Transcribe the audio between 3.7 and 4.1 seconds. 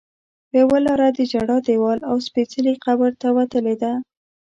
ده.